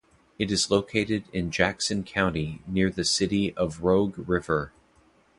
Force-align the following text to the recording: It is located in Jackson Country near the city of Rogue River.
It 0.39 0.51
is 0.51 0.71
located 0.71 1.25
in 1.31 1.51
Jackson 1.51 2.03
Country 2.03 2.59
near 2.65 2.89
the 2.89 3.05
city 3.05 3.53
of 3.53 3.83
Rogue 3.83 4.17
River. 4.27 4.71